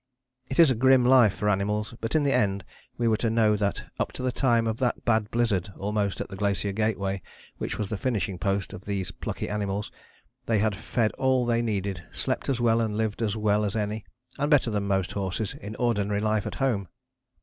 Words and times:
It 0.49 0.57
is 0.57 0.71
a 0.71 0.73
grim 0.73 1.05
life 1.05 1.35
for 1.35 1.47
animals, 1.47 1.93
but 2.01 2.15
in 2.15 2.23
the 2.23 2.33
end 2.33 2.65
we 2.97 3.07
were 3.07 3.17
to 3.17 3.29
know 3.29 3.55
that 3.57 3.83
up 3.99 4.11
to 4.13 4.23
the 4.23 4.31
time 4.31 4.65
of 4.65 4.77
that 4.77 5.05
bad 5.05 5.29
blizzard 5.29 5.71
almost 5.77 6.19
at 6.19 6.27
the 6.29 6.35
Glacier 6.35 6.71
Gateway, 6.71 7.21
which 7.59 7.77
was 7.77 7.89
the 7.89 7.99
finishing 7.99 8.39
post 8.39 8.73
of 8.73 8.85
these 8.85 9.11
plucky 9.11 9.47
animals, 9.47 9.91
they 10.47 10.57
had 10.57 10.75
fed 10.75 11.11
all 11.19 11.45
they 11.45 11.61
needed, 11.61 12.03
slept 12.11 12.49
as 12.49 12.59
well 12.59 12.81
and 12.81 12.97
lived 12.97 13.21
as 13.21 13.37
well 13.37 13.63
as 13.63 13.75
any, 13.75 14.03
and 14.39 14.49
better 14.49 14.71
than 14.71 14.87
most 14.87 15.11
horses 15.11 15.53
in 15.53 15.75
ordinary 15.75 16.19
life 16.19 16.47
at 16.47 16.55
home. 16.55 16.87